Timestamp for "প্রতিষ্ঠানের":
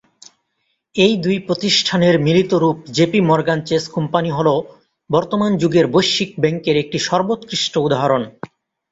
1.39-2.15